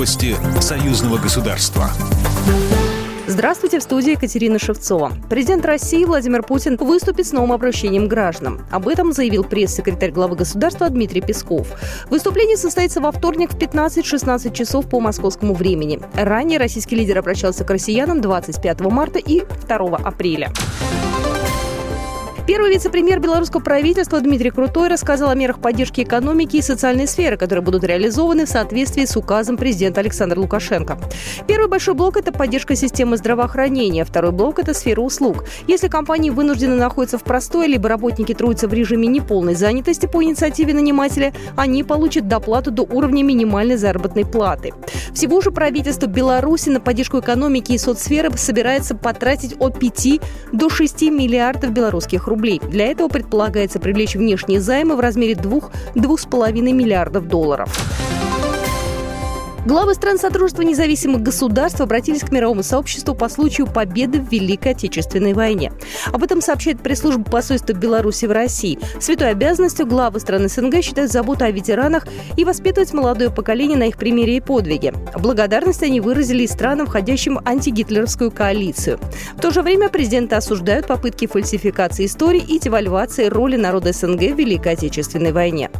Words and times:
Новости 0.00 0.34
союзного 0.62 1.18
государства. 1.18 1.90
Здравствуйте, 3.26 3.80
в 3.80 3.82
студии 3.82 4.12
Екатерина 4.12 4.58
Шевцова. 4.58 5.12
Президент 5.28 5.66
России 5.66 6.06
Владимир 6.06 6.42
Путин 6.42 6.78
выступит 6.78 7.26
с 7.26 7.32
новым 7.32 7.52
обращением 7.52 8.06
к 8.06 8.08
гражданам. 8.08 8.62
Об 8.70 8.88
этом 8.88 9.12
заявил 9.12 9.44
пресс-секретарь 9.44 10.10
главы 10.10 10.36
государства 10.36 10.88
Дмитрий 10.88 11.20
Песков. 11.20 11.68
Выступление 12.08 12.56
состоится 12.56 13.02
во 13.02 13.12
вторник 13.12 13.50
в 13.50 13.58
15-16 13.58 14.54
часов 14.54 14.88
по 14.88 15.00
московскому 15.00 15.52
времени. 15.52 16.00
Ранее 16.14 16.58
российский 16.58 16.96
лидер 16.96 17.18
обращался 17.18 17.64
к 17.64 17.70
россиянам 17.70 18.22
25 18.22 18.80
марта 18.80 19.18
и 19.18 19.42
2 19.68 19.98
апреля. 19.98 20.50
Первый 22.50 22.70
вице-премьер 22.72 23.20
белорусского 23.20 23.60
правительства 23.60 24.20
Дмитрий 24.20 24.50
Крутой 24.50 24.88
рассказал 24.88 25.30
о 25.30 25.36
мерах 25.36 25.60
поддержки 25.60 26.00
экономики 26.00 26.56
и 26.56 26.62
социальной 26.62 27.06
сферы, 27.06 27.36
которые 27.36 27.62
будут 27.62 27.84
реализованы 27.84 28.44
в 28.44 28.48
соответствии 28.48 29.04
с 29.04 29.16
указом 29.16 29.56
президента 29.56 30.00
Александра 30.00 30.40
Лукашенко. 30.40 30.98
Первый 31.46 31.68
большой 31.68 31.94
блок– 31.94 32.16
это 32.16 32.32
поддержка 32.32 32.74
системы 32.74 33.18
здравоохранения, 33.18 34.04
второй 34.04 34.32
блок– 34.32 34.58
это 34.58 34.74
сфера 34.74 35.00
услуг. 35.00 35.44
Если 35.68 35.86
компании 35.86 36.30
вынуждены 36.30 36.74
находиться 36.74 37.18
в 37.18 37.22
простой, 37.22 37.68
либо 37.68 37.88
работники 37.88 38.34
трудятся 38.34 38.66
в 38.66 38.74
режиме 38.74 39.06
неполной 39.06 39.54
занятости 39.54 40.06
по 40.06 40.20
инициативе 40.20 40.74
нанимателя, 40.74 41.32
они 41.54 41.84
получат 41.84 42.26
доплату 42.26 42.72
до 42.72 42.82
уровня 42.82 43.22
минимальной 43.22 43.76
заработной 43.76 44.26
платы. 44.26 44.72
Всего 45.14 45.40
же 45.40 45.52
правительство 45.52 46.08
Беларуси 46.08 46.68
на 46.70 46.80
поддержку 46.80 47.20
экономики 47.20 47.70
и 47.70 47.78
соцсферы 47.78 48.36
собирается 48.36 48.96
потратить 48.96 49.54
от 49.60 49.78
5 49.78 50.20
до 50.50 50.68
6 50.68 51.02
миллиардов 51.02 51.70
белорусских 51.70 52.26
рублей 52.26 52.39
рублей. 52.40 52.60
Для 52.70 52.86
этого 52.86 53.08
предполагается 53.08 53.78
привлечь 53.78 54.14
внешние 54.14 54.60
займы 54.60 54.96
в 54.96 55.00
размере 55.00 55.34
2-2,5 55.34 56.52
миллиардов 56.72 57.28
долларов. 57.28 57.99
Главы 59.66 59.92
стран 59.94 60.18
Содружества 60.18 60.62
независимых 60.62 61.22
государств 61.22 61.82
обратились 61.82 62.22
к 62.22 62.32
мировому 62.32 62.62
сообществу 62.62 63.14
по 63.14 63.28
случаю 63.28 63.66
победы 63.66 64.18
в 64.18 64.32
Великой 64.32 64.72
Отечественной 64.72 65.34
войне. 65.34 65.70
Об 66.06 66.22
этом 66.22 66.40
сообщает 66.40 66.80
пресс-служба 66.80 67.24
посольства 67.24 67.74
Беларуси 67.74 68.24
в 68.24 68.32
России. 68.32 68.78
Святой 69.00 69.30
обязанностью 69.30 69.86
главы 69.86 70.18
стран 70.20 70.48
СНГ 70.48 70.82
считают 70.82 71.12
заботу 71.12 71.44
о 71.44 71.50
ветеранах 71.50 72.06
и 72.38 72.44
воспитывать 72.44 72.94
молодое 72.94 73.30
поколение 73.30 73.76
на 73.76 73.84
их 73.84 73.98
примере 73.98 74.38
и 74.38 74.40
подвиге. 74.40 74.94
Благодарность 75.18 75.82
они 75.82 76.00
выразили 76.00 76.44
и 76.44 76.46
странам, 76.46 76.86
входящим 76.86 77.34
в 77.34 77.42
антигитлеровскую 77.46 78.30
коалицию. 78.30 78.98
В 79.36 79.42
то 79.42 79.50
же 79.50 79.60
время 79.60 79.90
президенты 79.90 80.36
осуждают 80.36 80.86
попытки 80.86 81.26
фальсификации 81.26 82.06
истории 82.06 82.42
и 82.42 82.58
девальвации 82.58 83.26
роли 83.26 83.56
народа 83.56 83.92
СНГ 83.92 84.20
в 84.20 84.38
Великой 84.38 84.72
Отечественной 84.72 85.32
войне. 85.32 85.70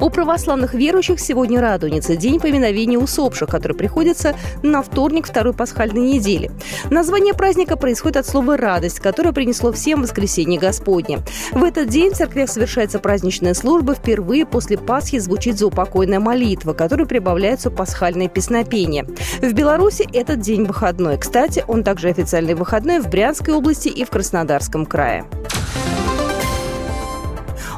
У 0.00 0.10
православных 0.10 0.74
верующих 0.74 1.18
сегодня 1.18 1.60
Радуница, 1.60 2.14
день 2.14 2.38
поминовения 2.38 2.98
усопших, 2.98 3.48
который 3.48 3.76
приходится 3.76 4.36
на 4.62 4.82
вторник 4.82 5.26
второй 5.26 5.54
пасхальной 5.54 6.00
недели. 6.00 6.50
Название 6.88 7.34
праздника 7.34 7.76
происходит 7.76 8.18
от 8.18 8.26
слова 8.26 8.56
«радость», 8.56 9.00
которое 9.00 9.32
принесло 9.32 9.72
всем 9.72 10.02
воскресенье 10.02 10.60
Господне. 10.60 11.18
В 11.50 11.64
этот 11.64 11.88
день 11.88 12.12
в 12.12 12.16
церквях 12.16 12.48
совершается 12.48 13.00
праздничная 13.00 13.54
служба. 13.54 13.94
Впервые 13.94 14.46
после 14.46 14.78
Пасхи 14.78 15.18
звучит 15.18 15.58
заупокойная 15.58 16.20
молитва, 16.20 16.74
которой 16.74 17.06
прибавляются 17.06 17.70
пасхальные 17.70 18.28
песнопения. 18.28 19.04
В 19.40 19.52
Беларуси 19.52 20.06
этот 20.12 20.38
день 20.40 20.64
выходной. 20.64 21.18
Кстати, 21.18 21.64
он 21.66 21.82
также 21.82 22.08
официальный 22.08 22.54
выходной 22.54 23.00
в 23.00 23.08
Брянской 23.08 23.52
области 23.52 23.88
и 23.88 24.04
в 24.04 24.10
Краснодарском 24.10 24.86
крае. 24.86 25.24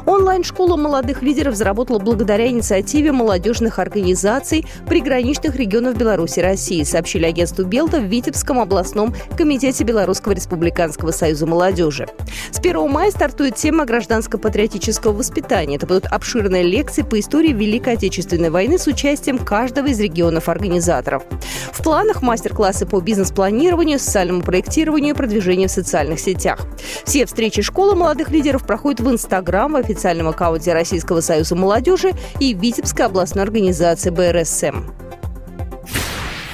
Онлайн-школа 0.05 0.77
молодых 0.77 1.21
лидеров 1.21 1.55
заработала 1.55 1.99
благодаря 1.99 2.47
инициативе 2.47 3.11
молодежных 3.11 3.79
организаций 3.79 4.65
приграничных 4.87 5.55
регионов 5.55 5.97
Беларуси 5.97 6.39
и 6.39 6.43
России, 6.43 6.83
сообщили 6.83 7.25
агентству 7.25 7.63
Белта 7.65 7.99
в 7.99 8.05
Витебском 8.05 8.59
областном 8.59 9.13
комитете 9.37 9.83
Белорусского 9.83 10.33
республиканского 10.33 11.11
союза 11.11 11.45
молодежи. 11.45 12.07
С 12.51 12.59
1 12.59 12.89
мая 12.89 13.11
стартует 13.11 13.55
тема 13.55 13.85
гражданско-патриотического 13.85 15.13
воспитания. 15.13 15.75
Это 15.75 15.87
будут 15.87 16.05
обширные 16.05 16.63
лекции 16.63 17.03
по 17.03 17.19
истории 17.19 17.53
Великой 17.53 17.93
Отечественной 17.93 18.49
войны 18.49 18.77
с 18.77 18.87
участием 18.87 19.37
каждого 19.37 19.87
из 19.87 19.99
регионов 19.99 20.49
организаторов. 20.49 21.23
В 21.71 21.83
планах 21.83 22.21
мастер-классы 22.21 22.85
по 22.85 22.99
бизнес-планированию, 22.99 23.99
социальному 23.99 24.41
проектированию 24.41 25.13
и 25.13 25.17
продвижению 25.17 25.69
в 25.69 25.71
социальных 25.71 26.19
сетях. 26.19 26.59
Все 27.05 27.25
встречи 27.25 27.61
школы 27.61 27.95
молодых 27.95 28.29
лидеров 28.29 28.65
проходят 28.65 28.99
в 28.99 29.09
Инстаграм, 29.09 29.71
в 29.73 29.77
официальном 29.77 30.27
аккаунте 30.27 30.73
Российского 30.73 31.21
союза 31.21 31.55
молодежи 31.55 32.11
и 32.39 32.53
Витебской 32.53 33.05
областной 33.05 33.43
организации 33.43 34.09
БРСМ. 34.09 35.10